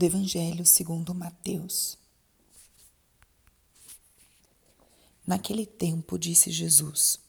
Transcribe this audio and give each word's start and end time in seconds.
do 0.00 0.06
Evangelho 0.06 0.64
segundo 0.64 1.14
Mateus. 1.14 1.98
Naquele 5.26 5.66
tempo 5.66 6.18
disse 6.18 6.50
Jesus: 6.50 7.20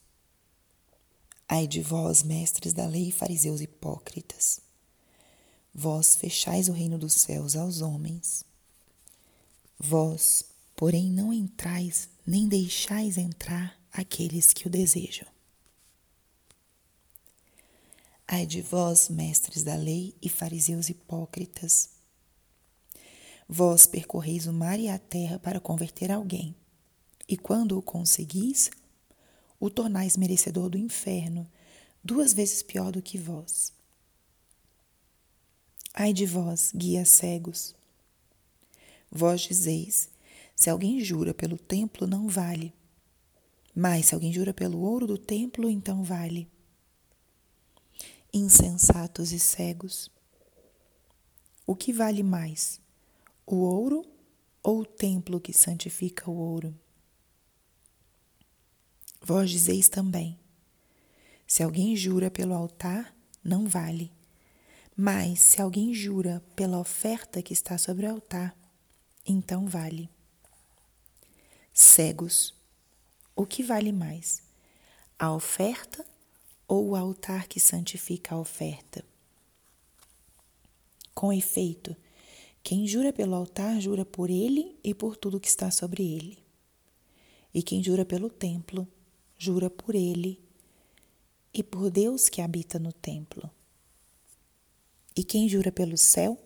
Ai 1.49 1.67
de 1.67 1.81
vós, 1.81 2.23
mestres 2.23 2.71
da 2.71 2.85
lei 2.87 3.09
e 3.09 3.11
fariseus 3.11 3.59
hipócritas, 3.59 4.61
vós 5.75 6.15
fechais 6.15 6.69
o 6.69 6.71
reino 6.71 6.97
dos 6.97 7.11
céus 7.11 7.57
aos 7.57 7.81
homens. 7.81 8.45
Vós, 9.77 10.45
porém, 10.73 11.11
não 11.11 11.33
entrais 11.33 12.07
nem 12.25 12.47
deixais 12.47 13.17
entrar 13.17 13.77
aqueles 13.91 14.53
que 14.53 14.67
o 14.67 14.69
desejam. 14.69 15.27
Ai 18.25 18.45
de 18.45 18.61
vós, 18.61 19.09
mestres 19.09 19.61
da 19.61 19.75
lei 19.75 20.15
e 20.21 20.29
fariseus 20.29 20.87
hipócritas, 20.87 21.99
Vós 23.53 23.85
percorreis 23.85 24.47
o 24.47 24.53
mar 24.53 24.79
e 24.79 24.87
a 24.87 24.97
terra 24.97 25.37
para 25.37 25.59
converter 25.59 26.09
alguém, 26.09 26.55
e 27.27 27.35
quando 27.35 27.77
o 27.77 27.81
conseguis, 27.81 28.71
o 29.59 29.69
tornais 29.69 30.15
merecedor 30.15 30.69
do 30.69 30.77
inferno, 30.77 31.45
duas 32.01 32.31
vezes 32.31 32.63
pior 32.63 32.93
do 32.93 33.01
que 33.01 33.17
vós. 33.17 33.73
Ai 35.93 36.13
de 36.13 36.25
vós, 36.25 36.71
guias 36.73 37.09
cegos! 37.09 37.75
Vós 39.11 39.41
dizeis: 39.41 40.09
se 40.55 40.69
alguém 40.69 41.01
jura 41.01 41.33
pelo 41.33 41.57
templo, 41.57 42.07
não 42.07 42.29
vale. 42.29 42.73
Mas 43.75 44.05
se 44.05 44.15
alguém 44.15 44.31
jura 44.31 44.53
pelo 44.53 44.79
ouro 44.79 45.05
do 45.05 45.17
templo, 45.17 45.69
então 45.69 46.05
vale. 46.05 46.47
Insensatos 48.33 49.33
e 49.33 49.39
cegos! 49.39 50.09
O 51.67 51.75
que 51.75 51.91
vale 51.91 52.23
mais? 52.23 52.80
O 53.55 53.59
ouro 53.59 54.05
ou 54.63 54.81
o 54.81 54.85
templo 54.85 55.39
que 55.39 55.53
santifica 55.53 56.29
o 56.29 56.35
ouro? 56.35 56.73
Vós 59.21 59.49
dizeis 59.49 59.89
também: 59.89 60.39
se 61.45 61.61
alguém 61.61 61.95
jura 61.95 62.31
pelo 62.31 62.53
altar, 62.53 63.15
não 63.43 63.67
vale. 63.67 64.11
Mas 64.95 65.41
se 65.41 65.61
alguém 65.61 65.93
jura 65.93 66.43
pela 66.55 66.79
oferta 66.79 67.41
que 67.41 67.53
está 67.53 67.77
sobre 67.77 68.05
o 68.05 68.11
altar, 68.11 68.55
então 69.25 69.67
vale. 69.67 70.09
Cegos, 71.73 72.53
o 73.35 73.45
que 73.45 73.63
vale 73.63 73.91
mais? 73.91 74.43
A 75.17 75.33
oferta 75.33 76.05
ou 76.67 76.89
o 76.89 76.95
altar 76.95 77.47
que 77.47 77.59
santifica 77.59 78.35
a 78.35 78.39
oferta? 78.39 79.03
Com 81.13 81.31
efeito, 81.33 81.95
quem 82.63 82.87
jura 82.87 83.11
pelo 83.11 83.35
altar, 83.35 83.79
jura 83.81 84.05
por 84.05 84.29
ele 84.29 84.77
e 84.83 84.93
por 84.93 85.17
tudo 85.17 85.39
que 85.39 85.47
está 85.47 85.71
sobre 85.71 86.03
ele. 86.03 86.37
E 87.53 87.61
quem 87.61 87.83
jura 87.83 88.05
pelo 88.05 88.29
templo, 88.29 88.87
jura 89.37 89.69
por 89.69 89.95
ele 89.95 90.39
e 91.53 91.63
por 91.63 91.89
Deus 91.89 92.29
que 92.29 92.41
habita 92.41 92.79
no 92.79 92.93
templo. 92.93 93.49
E 95.15 95.23
quem 95.23 95.49
jura 95.49 95.71
pelo 95.71 95.97
céu, 95.97 96.37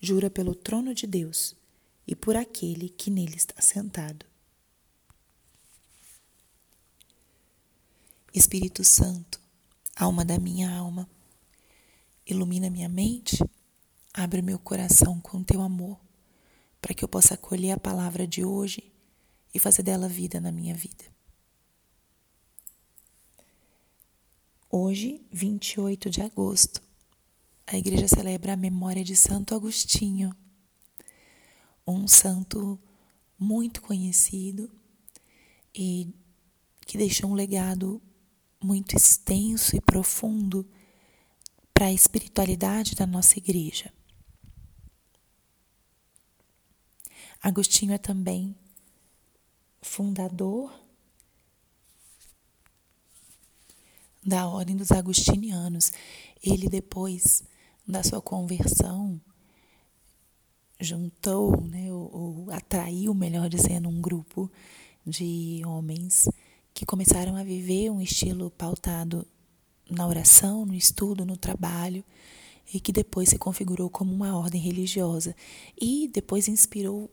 jura 0.00 0.28
pelo 0.30 0.54
trono 0.54 0.94
de 0.94 1.06
Deus 1.06 1.54
e 2.06 2.16
por 2.16 2.34
aquele 2.34 2.88
que 2.88 3.10
nele 3.10 3.36
está 3.36 3.60
sentado. 3.60 4.24
Espírito 8.34 8.82
Santo, 8.84 9.40
alma 9.94 10.24
da 10.24 10.38
minha 10.38 10.70
alma, 10.70 11.08
ilumina 12.26 12.68
minha 12.68 12.88
mente 12.88 13.38
Abre 14.18 14.40
meu 14.40 14.58
coração 14.58 15.20
com 15.20 15.44
teu 15.44 15.60
amor, 15.60 16.00
para 16.80 16.94
que 16.94 17.04
eu 17.04 17.08
possa 17.08 17.34
acolher 17.34 17.72
a 17.72 17.78
palavra 17.78 18.26
de 18.26 18.42
hoje 18.42 18.90
e 19.52 19.58
fazer 19.58 19.82
dela 19.82 20.08
vida 20.08 20.40
na 20.40 20.50
minha 20.50 20.74
vida. 20.74 21.04
Hoje, 24.70 25.20
28 25.30 26.08
de 26.08 26.22
agosto, 26.22 26.82
a 27.66 27.76
igreja 27.76 28.08
celebra 28.08 28.54
a 28.54 28.56
memória 28.56 29.04
de 29.04 29.14
Santo 29.14 29.54
Agostinho, 29.54 30.34
um 31.86 32.08
santo 32.08 32.80
muito 33.38 33.82
conhecido 33.82 34.70
e 35.74 36.08
que 36.86 36.96
deixou 36.96 37.28
um 37.28 37.34
legado 37.34 38.00
muito 38.64 38.96
extenso 38.96 39.76
e 39.76 39.80
profundo 39.82 40.66
para 41.74 41.88
a 41.88 41.92
espiritualidade 41.92 42.94
da 42.94 43.06
nossa 43.06 43.36
igreja. 43.36 43.92
Agostinho 47.46 47.92
é 47.92 47.98
também 47.98 48.56
fundador 49.80 50.76
da 54.20 54.48
Ordem 54.48 54.76
dos 54.76 54.90
Agostinianos. 54.90 55.92
Ele, 56.42 56.68
depois 56.68 57.44
da 57.86 58.02
sua 58.02 58.20
conversão, 58.20 59.20
juntou, 60.80 61.60
né, 61.60 61.92
ou, 61.92 62.10
ou 62.12 62.50
atraiu, 62.50 63.14
melhor 63.14 63.48
dizendo, 63.48 63.88
um 63.88 64.00
grupo 64.00 64.50
de 65.06 65.62
homens 65.64 66.28
que 66.74 66.84
começaram 66.84 67.36
a 67.36 67.44
viver 67.44 67.90
um 67.90 68.00
estilo 68.00 68.50
pautado 68.50 69.24
na 69.88 70.04
oração, 70.04 70.66
no 70.66 70.74
estudo, 70.74 71.24
no 71.24 71.36
trabalho, 71.36 72.04
e 72.74 72.80
que 72.80 72.90
depois 72.90 73.28
se 73.28 73.38
configurou 73.38 73.88
como 73.88 74.12
uma 74.12 74.36
ordem 74.36 74.60
religiosa 74.60 75.32
e 75.80 76.10
depois 76.12 76.48
inspirou 76.48 77.08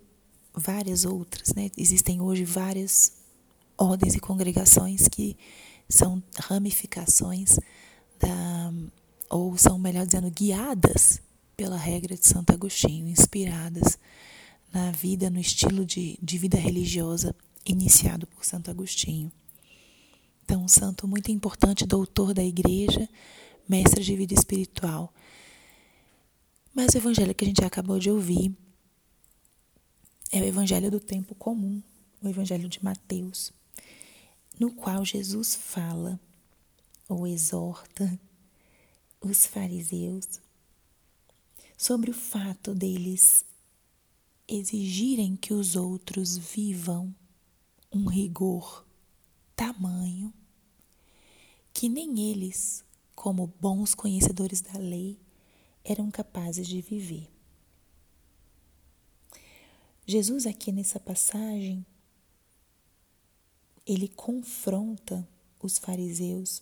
várias 0.54 1.06
outras, 1.06 1.54
né? 1.54 1.70
Existem 1.78 2.22
hoje 2.22 2.44
várias 2.44 3.14
ordens 3.78 4.16
e 4.16 4.20
congregações 4.20 5.08
que 5.08 5.38
são 5.90 6.22
ramificações 6.38 7.60
da 8.20 8.74
ou 9.30 9.58
são 9.58 9.80
melhor 9.80 10.06
dizendo 10.06 10.30
guiadas 10.30 11.20
pela 11.58 11.76
regra 11.76 12.16
de 12.16 12.26
Santo 12.26 12.52
Agostinho, 12.54 13.08
inspiradas 13.08 13.98
na 14.72 14.92
vida, 14.92 15.30
no 15.30 15.40
estilo 15.40 15.86
de, 15.86 16.20
de 16.22 16.38
vida 16.38 16.58
religiosa 16.58 17.36
iniciado 17.66 18.28
por 18.28 18.46
Santo 18.46 18.70
Agostinho. 18.70 19.32
Então, 20.44 20.64
um 20.64 20.68
santo 20.68 21.08
muito 21.08 21.32
importante, 21.32 21.86
doutor 21.86 22.34
da 22.34 22.44
igreja, 22.44 23.08
mestre 23.68 24.04
de 24.04 24.16
vida 24.16 24.34
espiritual. 24.34 25.14
Mas 26.74 26.94
o 26.94 26.98
evangelho 26.98 27.34
que 27.34 27.46
a 27.46 27.48
gente 27.48 27.64
acabou 27.64 27.98
de 27.98 28.12
ouvir 28.12 28.56
é 30.34 30.42
o 30.42 30.46
evangelho 30.46 30.90
do 30.90 31.00
tempo 31.00 31.36
comum, 31.36 31.80
o 32.20 32.28
evangelho 32.28 32.68
de 32.68 32.84
Mateus, 32.84 33.54
no 34.60 34.74
qual 34.74 35.06
Jesus 35.06 35.54
fala 35.54 36.20
ou 37.08 37.28
exorta 37.28 38.20
os 39.22 39.46
fariseus 39.46 40.42
sobre 41.78 42.10
o 42.10 42.16
fato 42.16 42.74
deles 42.74 43.46
exigirem 44.48 45.36
que 45.36 45.54
os 45.54 45.76
outros 45.76 46.36
vivam 46.36 47.14
um 47.92 48.08
rigor 48.08 48.84
tamanho 49.56 50.34
que 51.72 51.88
nem 51.88 52.32
eles, 52.32 52.84
como 53.16 53.54
bons 53.62 53.94
conhecedores 53.94 54.62
da 54.62 54.80
lei, 54.80 55.20
eram 55.84 56.10
capazes 56.10 56.68
de 56.68 56.82
viver. 56.82 57.33
Jesus, 60.06 60.46
aqui 60.46 60.72
nessa 60.72 61.00
passagem, 61.00 61.86
ele 63.86 64.08
confronta 64.08 65.28
os 65.62 65.78
fariseus 65.78 66.62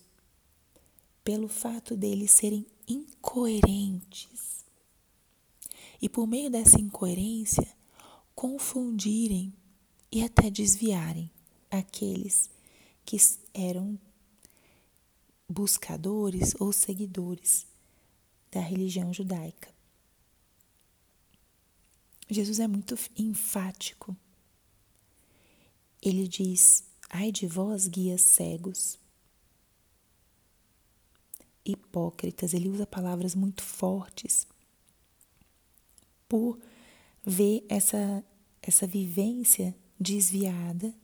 pelo 1.23 1.47
fato 1.47 1.95
deles 1.95 2.31
serem 2.31 2.65
incoerentes. 2.87 4.65
E 6.01 6.09
por 6.09 6.27
meio 6.27 6.49
dessa 6.49 6.79
incoerência, 6.79 7.67
confundirem 8.35 9.53
e 10.11 10.23
até 10.23 10.49
desviarem 10.49 11.29
aqueles 11.69 12.49
que 13.05 13.17
eram 13.53 13.99
buscadores 15.47 16.53
ou 16.59 16.71
seguidores 16.71 17.67
da 18.51 18.59
religião 18.59 19.13
judaica. 19.13 19.80
Jesus 22.31 22.61
é 22.61 22.67
muito 22.67 22.97
enfático. 23.17 24.15
Ele 26.01 26.25
diz: 26.27 26.83
Ai 27.09 27.29
de 27.29 27.45
vós, 27.45 27.87
guias 27.87 28.21
cegos, 28.21 28.97
hipócritas. 31.65 32.53
Ele 32.53 32.69
usa 32.69 32.87
palavras 32.87 33.35
muito 33.35 33.61
fortes 33.61 34.47
por 36.29 36.57
ver 37.25 37.65
essa, 37.67 38.23
essa 38.61 38.87
vivência 38.87 39.75
desviada 39.99 40.95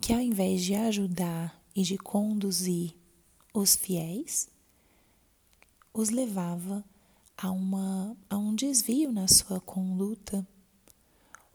que, 0.00 0.12
ao 0.12 0.20
invés 0.20 0.62
de 0.62 0.74
ajudar 0.74 1.64
e 1.74 1.82
de 1.82 1.96
conduzir 1.96 2.96
os 3.54 3.76
fiéis, 3.76 4.50
os 5.94 6.10
levava 6.10 6.84
a, 7.42 7.50
uma, 7.50 8.16
a 8.30 8.38
um 8.38 8.54
desvio 8.54 9.10
na 9.10 9.26
sua 9.26 9.60
conduta 9.60 10.46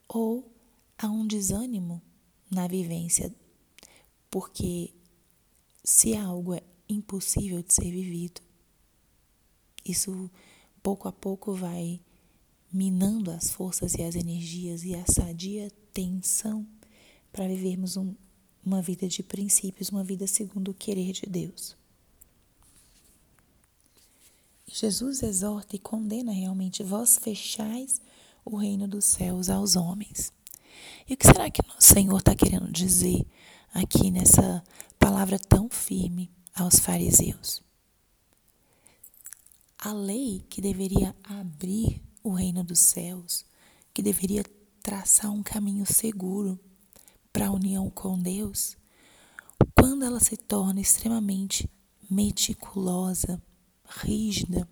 ou 0.06 0.46
a 0.98 1.08
um 1.08 1.26
desânimo 1.26 2.02
na 2.52 2.68
vivência, 2.68 3.34
porque 4.30 4.94
se 5.84 6.14
algo 6.14 6.54
é 6.54 6.62
impossível 6.90 7.64
de 7.64 7.74
ser 7.74 7.90
vivido, 7.90 8.42
isso 9.86 10.30
pouco 10.84 11.08
a 11.08 11.12
pouco 11.14 11.54
vai 11.54 12.02
minando 12.72 13.32
as 13.32 13.50
forças 13.50 13.94
e 13.96 14.04
as 14.04 14.16
energias 14.16 14.84
e 14.84 14.94
a 14.94 15.06
sadia 15.06 15.72
tensão 15.94 16.68
para 17.32 17.48
vivermos 17.48 17.96
um, 17.96 18.14
uma 18.66 18.82
vida 18.82 19.08
de 19.08 19.24
princípios, 19.24 19.90
uma 19.90 20.04
vida 20.04 20.28
segundo 20.28 20.72
o 20.72 20.74
querer 20.74 21.14
de 21.14 21.26
Deus. 21.26 21.78
Jesus 24.70 25.24
exorta 25.24 25.76
e 25.76 25.80
condena 25.80 26.32
realmente: 26.32 26.84
vós 26.84 27.18
fechais 27.18 28.02
o 28.44 28.58
reino 28.58 28.88
dos 28.88 29.06
céus 29.06 29.50
aos 29.50 29.76
homens. 29.76 30.34
E 31.08 31.14
o 31.14 31.18
que 31.18 31.26
será 31.26 31.50
que 31.50 31.62
o 31.62 31.82
Senhor 31.82 32.18
está 32.18 32.36
querendo 32.36 32.72
dizer 32.72 33.26
aqui 33.74 34.12
nessa 34.12 34.64
palavra 35.00 35.40
tão 35.40 35.70
firme 35.70 36.30
aos 36.54 36.80
fariseus? 36.80 37.62
A 39.80 39.94
lei 39.94 40.44
que 40.50 40.60
deveria 40.62 41.16
abrir 41.24 42.02
o 42.24 42.32
reino 42.32 42.64
dos 42.64 42.80
céus, 42.80 43.46
que 43.94 44.02
deveria 44.02 44.44
traçar 44.82 45.32
um 45.32 45.44
caminho 45.44 45.86
seguro 45.86 46.60
para 47.32 47.48
a 47.48 47.52
união 47.52 47.90
com 47.90 48.18
Deus, 48.18 48.76
quando 49.76 50.04
ela 50.04 50.20
se 50.20 50.36
torna 50.36 50.82
extremamente 50.82 51.70
meticulosa, 52.10 53.42
rígida, 53.88 54.68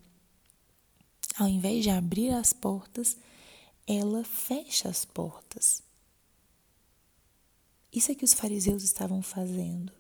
ao 1.38 1.48
invés 1.48 1.84
de 1.84 1.90
abrir 1.90 2.32
as 2.32 2.54
portas, 2.54 3.18
ela 3.88 4.24
fecha 4.24 4.90
as 4.90 5.06
portas. 5.06 5.84
Isso 7.92 8.12
é 8.12 8.16
que 8.16 8.26
os 8.26 8.34
fariseus 8.34 8.84
estavam 8.84 9.22
fazendo. 9.22 9.92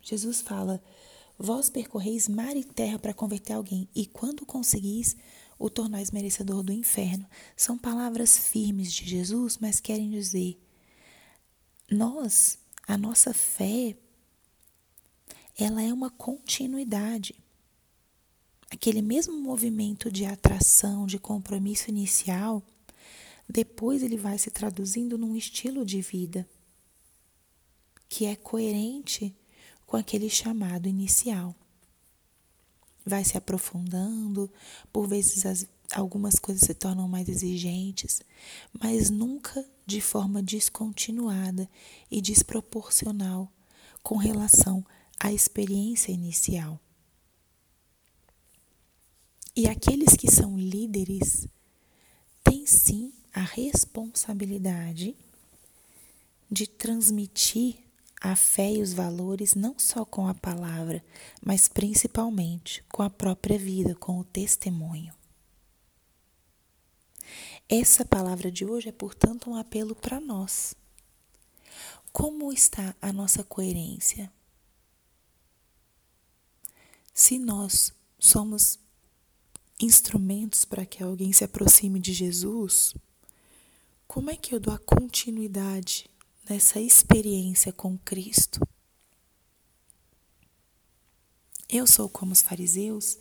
Jesus 0.00 0.40
fala: 0.40 0.82
Vós 1.38 1.70
percorreis 1.70 2.28
mar 2.28 2.56
e 2.56 2.64
terra 2.64 2.98
para 2.98 3.14
converter 3.14 3.54
alguém, 3.54 3.88
e 3.94 4.06
quando 4.06 4.44
conseguis, 4.44 5.16
o 5.58 5.70
tornais 5.70 6.10
merecedor 6.10 6.62
do 6.62 6.72
inferno. 6.72 7.26
São 7.56 7.78
palavras 7.78 8.36
firmes 8.36 8.92
de 8.92 9.08
Jesus, 9.08 9.58
mas 9.58 9.80
querem 9.80 10.10
dizer: 10.10 10.60
nós, 11.90 12.58
a 12.86 12.98
nossa 12.98 13.32
fé, 13.32 13.96
ela 15.56 15.82
é 15.82 15.92
uma 15.92 16.10
continuidade 16.10 17.34
aquele 18.72 19.02
mesmo 19.02 19.38
movimento 19.38 20.10
de 20.10 20.24
atração, 20.24 21.06
de 21.06 21.18
compromisso 21.18 21.90
inicial, 21.90 22.62
depois 23.46 24.02
ele 24.02 24.16
vai 24.16 24.38
se 24.38 24.50
traduzindo 24.50 25.18
num 25.18 25.36
estilo 25.36 25.84
de 25.84 26.00
vida 26.00 26.48
que 28.08 28.24
é 28.24 28.34
coerente 28.34 29.34
com 29.86 29.98
aquele 29.98 30.30
chamado 30.30 30.88
inicial. 30.88 31.54
Vai 33.04 33.22
se 33.24 33.36
aprofundando, 33.36 34.50
por 34.90 35.06
vezes 35.06 35.44
as, 35.44 35.66
algumas 35.92 36.38
coisas 36.38 36.62
se 36.62 36.72
tornam 36.72 37.06
mais 37.06 37.28
exigentes, 37.28 38.22
mas 38.82 39.10
nunca 39.10 39.66
de 39.84 40.00
forma 40.00 40.42
descontinuada 40.42 41.68
e 42.10 42.22
desproporcional 42.22 43.52
com 44.02 44.16
relação 44.16 44.82
à 45.20 45.30
experiência 45.30 46.10
inicial. 46.10 46.80
E 49.54 49.68
aqueles 49.68 50.16
que 50.16 50.30
são 50.30 50.56
líderes 50.56 51.46
têm 52.42 52.66
sim 52.66 53.12
a 53.34 53.40
responsabilidade 53.40 55.14
de 56.50 56.66
transmitir 56.66 57.78
a 58.20 58.36
fé 58.36 58.72
e 58.72 58.80
os 58.80 58.92
valores 58.92 59.54
não 59.54 59.78
só 59.78 60.04
com 60.04 60.28
a 60.28 60.34
palavra, 60.34 61.04
mas 61.44 61.68
principalmente 61.68 62.84
com 62.90 63.02
a 63.02 63.10
própria 63.10 63.58
vida, 63.58 63.94
com 63.96 64.18
o 64.18 64.24
testemunho. 64.24 65.12
Essa 67.68 68.04
palavra 68.04 68.50
de 68.50 68.64
hoje 68.64 68.88
é, 68.88 68.92
portanto, 68.92 69.50
um 69.50 69.56
apelo 69.56 69.94
para 69.94 70.20
nós. 70.20 70.74
Como 72.12 72.52
está 72.52 72.94
a 73.00 73.12
nossa 73.12 73.42
coerência? 73.42 74.30
Se 77.12 77.38
nós 77.38 77.92
somos 78.18 78.78
instrumentos 79.82 80.64
para 80.64 80.86
que 80.86 81.02
alguém 81.02 81.32
se 81.32 81.44
aproxime 81.44 81.98
de 81.98 82.12
Jesus, 82.12 82.94
como 84.06 84.30
é 84.30 84.36
que 84.36 84.54
eu 84.54 84.60
dou 84.60 84.72
a 84.74 84.78
continuidade 84.78 86.08
nessa 86.48 86.80
experiência 86.80 87.72
com 87.72 87.98
Cristo? 87.98 88.60
Eu 91.68 91.86
sou 91.86 92.08
como 92.08 92.32
os 92.32 92.42
fariseus, 92.42 93.18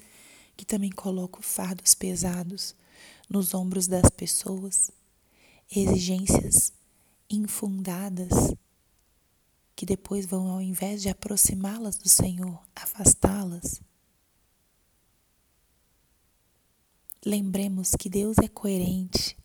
que 0.57 0.65
também 0.65 0.91
coloco 0.91 1.41
fardos 1.41 1.95
pesados 1.95 2.75
nos 3.29 3.53
ombros 3.53 3.87
das 3.87 4.09
pessoas, 4.09 4.91
exigências 5.73 6.73
infundadas 7.29 8.53
que 9.81 9.85
depois 9.85 10.25
vão, 10.25 10.47
ao 10.47 10.61
invés 10.61 11.01
de 11.01 11.09
aproximá-las 11.09 11.95
do 11.95 12.07
Senhor, 12.07 12.61
afastá-las. 12.75 13.81
Lembremos 17.23 17.91
que 17.91 18.09
Deus 18.09 18.37
é 18.39 18.47
coerente 18.47 19.37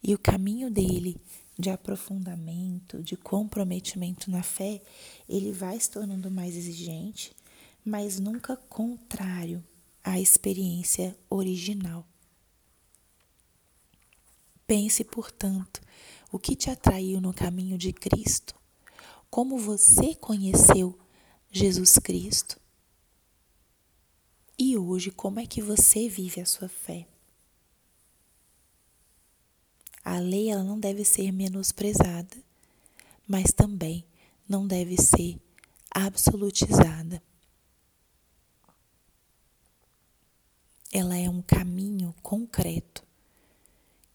e 0.00 0.14
o 0.14 0.18
caminho 0.18 0.70
dele 0.70 1.20
de 1.58 1.70
aprofundamento, 1.70 3.02
de 3.02 3.16
comprometimento 3.16 4.30
na 4.30 4.44
fé, 4.44 4.80
ele 5.28 5.50
vai 5.50 5.78
se 5.80 5.90
tornando 5.90 6.30
mais 6.30 6.54
exigente, 6.54 7.34
mas 7.84 8.20
nunca 8.20 8.56
contrário 8.56 9.64
à 10.04 10.20
experiência 10.20 11.18
original. 11.28 12.06
Pense, 14.64 15.02
portanto, 15.02 15.80
o 16.30 16.38
que 16.38 16.54
te 16.54 16.70
atraiu 16.70 17.20
no 17.20 17.34
caminho 17.34 17.76
de 17.76 17.92
Cristo, 17.92 18.54
como 19.28 19.58
você 19.58 20.14
conheceu 20.14 20.96
Jesus 21.50 21.94
Cristo 21.98 22.60
e 24.58 24.76
hoje, 24.76 25.12
como 25.12 25.38
é 25.38 25.46
que 25.46 25.62
você 25.62 26.08
vive 26.08 26.40
a 26.40 26.46
sua 26.46 26.68
fé? 26.68 27.06
A 30.04 30.18
lei 30.18 30.50
ela 30.50 30.64
não 30.64 30.80
deve 30.80 31.04
ser 31.04 31.30
menosprezada, 31.30 32.36
mas 33.26 33.52
também 33.52 34.04
não 34.48 34.66
deve 34.66 34.96
ser 34.96 35.38
absolutizada. 35.90 37.22
Ela 40.90 41.16
é 41.16 41.30
um 41.30 41.42
caminho 41.42 42.14
concreto 42.22 43.06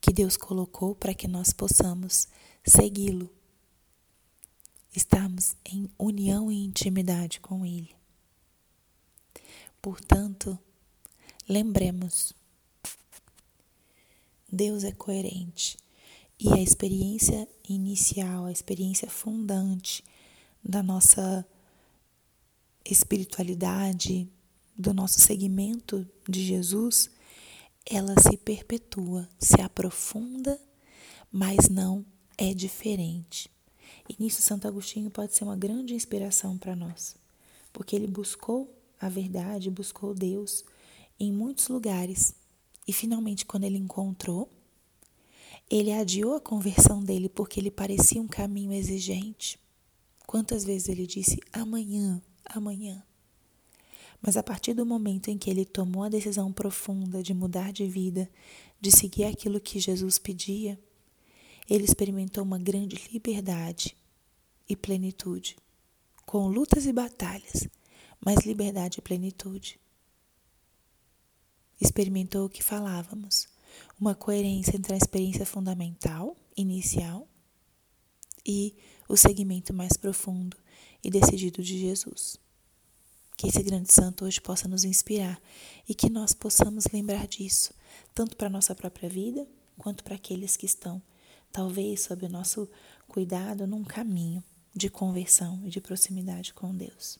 que 0.02 0.12
Deus 0.12 0.36
colocou 0.36 0.94
para 0.94 1.14
que 1.14 1.28
nós 1.28 1.54
possamos 1.54 2.28
segui-lo, 2.66 3.30
estarmos 4.94 5.56
em 5.64 5.90
união 5.98 6.52
e 6.52 6.66
intimidade 6.66 7.40
com 7.40 7.66
Ele. 7.66 8.03
Portanto, 9.84 10.58
lembremos: 11.48 12.32
Deus 14.50 14.86
é 14.86 14.94
coerente 14.94 15.78
e 16.40 16.54
a 16.54 16.62
experiência 16.62 17.46
inicial, 17.68 18.46
a 18.46 18.52
experiência 18.52 19.10
fundante 19.10 20.02
da 20.64 20.82
nossa 20.82 21.46
espiritualidade, 22.86 24.26
do 24.74 24.94
nosso 24.94 25.20
segmento 25.20 26.08
de 26.30 26.42
Jesus, 26.46 27.12
ela 27.86 28.16
se 28.22 28.38
perpetua, 28.38 29.28
se 29.38 29.60
aprofunda, 29.60 30.58
mas 31.30 31.68
não 31.68 32.06
é 32.38 32.54
diferente. 32.54 33.52
E 34.08 34.16
nisso 34.18 34.42
Santo 34.42 34.66
Agostinho 34.66 35.12
pode 35.12 35.36
ser 35.36 35.44
uma 35.44 35.58
grande 35.58 35.94
inspiração 35.94 36.58
para 36.58 36.74
nós, 36.74 37.18
porque 37.74 37.98
ele 37.98 38.08
buscou 38.08 38.74
a 39.04 39.10
verdade, 39.10 39.70
buscou 39.70 40.14
Deus 40.14 40.64
em 41.20 41.30
muitos 41.30 41.68
lugares. 41.68 42.34
E 42.88 42.94
finalmente, 42.94 43.46
quando 43.46 43.66
ele 43.66 43.78
encontrou, 43.78 44.50
ele 45.70 45.92
adiou 45.92 46.36
a 46.36 46.40
conversão 46.40 47.04
dele 47.04 47.28
porque 47.28 47.60
ele 47.60 47.70
parecia 47.70 48.22
um 48.22 48.28
caminho 48.28 48.72
exigente. 48.72 49.60
Quantas 50.26 50.64
vezes 50.64 50.88
ele 50.88 51.06
disse 51.06 51.38
amanhã, 51.52 52.22
amanhã. 52.46 53.04
Mas 54.22 54.38
a 54.38 54.44
partir 54.44 54.74
do 54.74 54.86
momento 54.86 55.28
em 55.28 55.38
que 55.38 55.50
ele 55.50 55.66
tomou 55.66 56.04
a 56.04 56.10
decisão 56.10 56.50
profunda 56.54 57.22
de 57.22 57.34
mudar 57.34 57.74
de 57.74 57.86
vida, 57.86 58.30
de 58.80 58.90
seguir 58.90 59.26
aquilo 59.26 59.60
que 59.60 59.82
Jesus 59.82 60.18
pedia, 60.18 60.80
ele 61.70 61.84
experimentou 61.84 62.42
uma 62.42 62.58
grande 62.58 63.02
liberdade 63.12 63.98
e 64.70 64.78
plenitude, 64.78 65.58
com 66.26 66.48
lutas 66.48 66.86
e 66.86 66.94
batalhas, 66.94 67.68
mas 68.24 68.46
liberdade 68.46 69.00
e 69.00 69.02
plenitude. 69.02 69.80
experimentou 71.82 72.46
o 72.46 72.50
que 72.50 72.64
falávamos, 72.64 73.48
uma 74.00 74.16
coerência 74.16 74.78
entre 74.78 74.94
a 74.94 74.98
experiência 74.98 75.46
fundamental, 75.46 76.38
inicial, 76.56 77.28
e 78.46 78.76
o 79.10 79.18
segmento 79.18 79.74
mais 79.74 79.94
profundo 79.98 80.56
e 81.04 81.10
decidido 81.10 81.62
de 81.62 81.78
Jesus. 81.78 82.38
Que 83.36 83.48
esse 83.48 83.62
grande 83.64 83.92
santo 83.92 84.24
hoje 84.24 84.40
possa 84.40 84.68
nos 84.68 84.84
inspirar 84.84 85.42
e 85.88 85.94
que 85.94 86.10
nós 86.10 86.34
possamos 86.34 86.86
lembrar 86.94 87.28
disso, 87.28 87.74
tanto 88.14 88.38
para 88.38 88.48
a 88.48 88.52
nossa 88.52 88.74
própria 88.74 89.10
vida, 89.10 89.46
quanto 89.78 90.04
para 90.04 90.16
aqueles 90.16 90.56
que 90.56 90.66
estão, 90.66 91.02
talvez, 91.52 92.02
sob 92.02 92.26
o 92.26 92.30
nosso 92.30 92.70
cuidado, 93.08 93.68
num 93.68 93.84
caminho 93.84 94.44
de 94.74 94.90
conversão 94.90 95.62
e 95.66 95.70
de 95.70 95.82
proximidade 95.82 96.54
com 96.54 96.74
Deus. 96.74 97.20